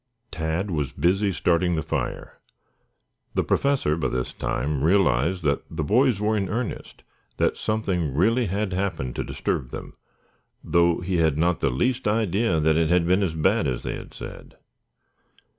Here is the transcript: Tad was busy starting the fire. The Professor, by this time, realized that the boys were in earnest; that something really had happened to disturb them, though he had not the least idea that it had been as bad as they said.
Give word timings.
Tad 0.31 0.71
was 0.71 0.93
busy 0.93 1.31
starting 1.31 1.75
the 1.75 1.83
fire. 1.83 2.39
The 3.35 3.43
Professor, 3.43 3.95
by 3.95 4.07
this 4.07 4.33
time, 4.33 4.83
realized 4.83 5.43
that 5.43 5.61
the 5.69 5.83
boys 5.83 6.19
were 6.19 6.35
in 6.35 6.49
earnest; 6.49 7.03
that 7.37 7.55
something 7.55 8.11
really 8.15 8.47
had 8.47 8.73
happened 8.73 9.15
to 9.17 9.23
disturb 9.23 9.69
them, 9.69 9.93
though 10.63 11.01
he 11.01 11.17
had 11.17 11.37
not 11.37 11.59
the 11.59 11.69
least 11.69 12.07
idea 12.07 12.59
that 12.59 12.77
it 12.77 12.89
had 12.89 13.05
been 13.05 13.21
as 13.21 13.35
bad 13.35 13.67
as 13.67 13.83
they 13.83 14.03
said. 14.09 14.57